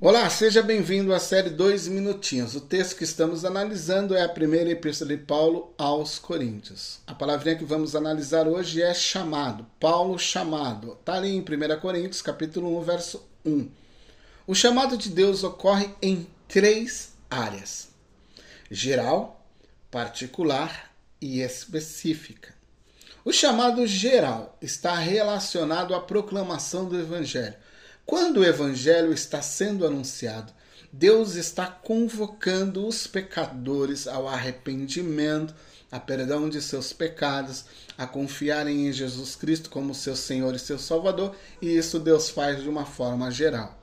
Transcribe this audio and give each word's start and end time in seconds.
Olá, 0.00 0.28
seja 0.28 0.64
bem-vindo 0.64 1.14
à 1.14 1.20
série 1.20 1.48
Dois 1.48 1.86
Minutinhos. 1.86 2.56
O 2.56 2.60
texto 2.60 2.96
que 2.96 3.04
estamos 3.04 3.44
analisando 3.44 4.16
é 4.16 4.24
a 4.24 4.28
primeira 4.28 4.68
epístola 4.68 5.10
de 5.10 5.16
Paulo 5.16 5.72
aos 5.78 6.18
Coríntios. 6.18 6.98
A 7.06 7.14
palavrinha 7.14 7.54
que 7.54 7.64
vamos 7.64 7.94
analisar 7.94 8.48
hoje 8.48 8.82
é 8.82 8.92
chamado. 8.92 9.64
Paulo 9.78 10.18
chamado. 10.18 10.94
Está 10.94 11.14
ali 11.14 11.36
em 11.36 11.40
1 11.40 11.80
Coríntios, 11.80 12.20
capítulo 12.20 12.76
1, 12.80 12.82
verso 12.82 13.24
1. 13.44 13.70
O 14.44 14.56
chamado 14.56 14.96
de 14.98 15.08
Deus 15.08 15.44
ocorre 15.44 15.88
em 16.02 16.26
três 16.48 17.12
áreas: 17.30 17.90
geral, 18.68 19.46
particular 19.88 20.90
e 21.20 21.40
específica. 21.42 22.52
O 23.24 23.32
chamado 23.32 23.86
geral 23.86 24.58
está 24.60 24.96
relacionado 24.96 25.94
à 25.94 26.00
proclamação 26.00 26.88
do 26.88 26.98
Evangelho 26.98 27.54
quando 28.06 28.36
o 28.38 28.44
evangelho 28.44 29.12
está 29.12 29.42
sendo 29.42 29.84
anunciado, 29.84 30.52
Deus 30.92 31.34
está 31.34 31.66
convocando 31.66 32.86
os 32.86 33.04
pecadores 33.04 34.06
ao 34.06 34.28
arrependimento, 34.28 35.52
a 35.90 35.98
perdão 35.98 36.48
de 36.48 36.62
seus 36.62 36.92
pecados, 36.92 37.64
a 37.98 38.06
confiarem 38.06 38.86
em 38.86 38.92
Jesus 38.92 39.34
Cristo 39.34 39.68
como 39.68 39.92
seu 39.92 40.14
Senhor 40.14 40.54
e 40.54 40.58
seu 40.60 40.78
Salvador, 40.78 41.34
e 41.60 41.76
isso 41.76 41.98
Deus 41.98 42.30
faz 42.30 42.62
de 42.62 42.68
uma 42.68 42.84
forma 42.84 43.28
geral. 43.28 43.76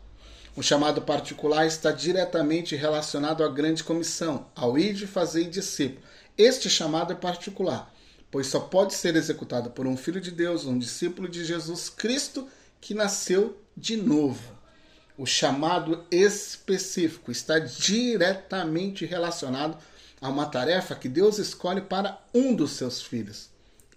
O 0.55 0.64
chamado 0.64 1.02
particular 1.02 1.67
está 1.67 1.92
diretamente 1.92 2.78
relacionado 2.78 3.44
à 3.44 3.50
grande 3.50 3.83
comissão, 3.83 4.48
ao 4.55 4.78
ir 4.78 4.94
de 4.94 5.05
fazer 5.05 5.50
discípulo. 5.50 6.02
Este 6.38 6.70
chamado 6.70 7.11
é 7.11 7.16
particular, 7.16 7.94
pois 8.31 8.48
só 8.48 8.61
pode 8.61 8.94
ser 8.94 9.17
executado 9.17 9.72
por 9.72 9.86
um 9.86 9.98
filho 9.98 10.22
de 10.22 10.31
Deus, 10.31 10.66
um 10.66 10.80
discípulo 10.80 11.28
de 11.28 11.44
Jesus 11.44 11.89
Cristo 11.89 12.48
que 12.80 12.94
nasceu 12.94 13.62
de 13.76 13.98
novo. 13.98 14.54
O 15.18 15.26
chamado 15.26 16.06
específico 16.10 17.32
está 17.32 17.60
diretamente 17.60 19.06
relacionado 19.06 19.78
a 20.20 20.30
uma 20.30 20.46
tarefa 20.46 20.96
que 20.96 21.08
Deus 21.10 21.38
escolhe 21.38 21.82
para 21.82 22.20
um 22.34 22.56
dos 22.56 22.72
seus 22.72 23.02
filhos. 23.02 23.50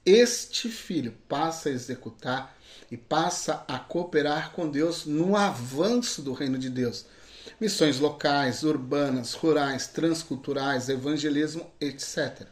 Este 0.04 0.68
filho 0.68 1.14
passa 1.28 1.68
a 1.68 1.72
executar 1.72 2.56
e 2.90 2.96
passa 2.96 3.64
a 3.66 3.78
cooperar 3.78 4.52
com 4.52 4.68
Deus 4.68 5.06
no 5.06 5.36
avanço 5.36 6.22
do 6.22 6.32
reino 6.32 6.58
de 6.58 6.68
Deus. 6.68 7.06
Missões 7.60 7.98
locais, 7.98 8.62
urbanas, 8.62 9.32
rurais, 9.32 9.86
transculturais, 9.86 10.88
evangelismo, 10.88 11.70
etc. 11.80 12.46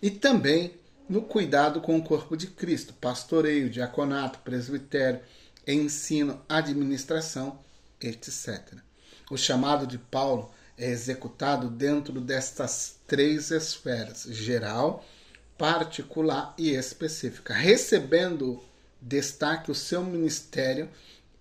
E 0.00 0.10
também 0.10 0.74
no 1.08 1.22
cuidado 1.22 1.80
com 1.80 1.98
o 1.98 2.02
corpo 2.02 2.36
de 2.36 2.46
Cristo, 2.46 2.94
pastoreio, 2.94 3.68
diaconato, 3.68 4.38
presbitério, 4.38 5.20
ensino, 5.72 6.40
administração, 6.48 7.58
etc. 8.00 8.74
O 9.30 9.36
chamado 9.36 9.86
de 9.86 9.98
Paulo 9.98 10.50
é 10.76 10.90
executado 10.90 11.68
dentro 11.68 12.20
destas 12.20 12.96
três 13.06 13.50
esferas: 13.50 14.26
geral, 14.30 15.04
particular 15.58 16.54
e 16.56 16.70
específica, 16.70 17.52
recebendo 17.52 18.62
destaque 19.00 19.70
o 19.70 19.74
seu 19.74 20.02
ministério 20.02 20.88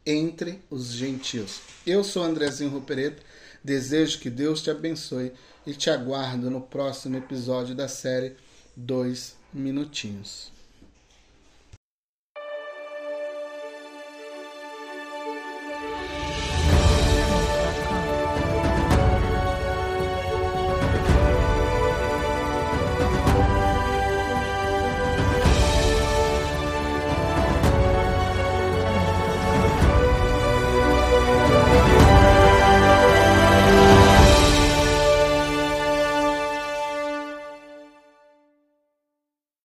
entre 0.06 0.62
os 0.70 0.92
gentios. 0.92 1.62
Eu 1.86 2.04
sou 2.04 2.24
Andrezinho 2.24 2.72
Rupereta, 2.72 3.22
desejo 3.64 4.20
que 4.20 4.30
Deus 4.30 4.62
te 4.62 4.70
abençoe 4.70 5.32
e 5.66 5.74
te 5.74 5.90
aguardo 5.90 6.50
no 6.50 6.62
próximo 6.62 7.18
episódio 7.18 7.76
da 7.76 7.88
série 7.88 8.36
Dois 8.76 9.36
Minutinhos. 9.54 10.59